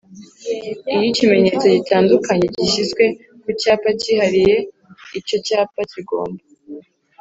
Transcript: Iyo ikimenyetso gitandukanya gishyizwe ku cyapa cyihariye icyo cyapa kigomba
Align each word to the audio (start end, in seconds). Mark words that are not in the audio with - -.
Iyo 0.91 1.03
ikimenyetso 1.11 1.65
gitandukanya 1.75 2.45
gishyizwe 2.55 3.03
ku 3.41 3.49
cyapa 3.61 3.89
cyihariye 4.01 4.57
icyo 5.19 5.37
cyapa 5.45 5.79
kigomba 5.91 6.41